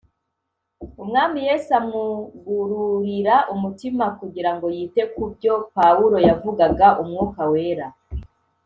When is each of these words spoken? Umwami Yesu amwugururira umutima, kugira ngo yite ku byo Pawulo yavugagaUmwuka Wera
Umwami 1.03 1.39
Yesu 1.47 1.69
amwugururira 1.79 3.35
umutima, 3.53 4.05
kugira 4.19 4.51
ngo 4.55 4.65
yite 4.75 5.01
ku 5.13 5.23
byo 5.33 5.53
Pawulo 5.75 6.17
yavugagaUmwuka 6.27 7.43
Wera 7.51 7.87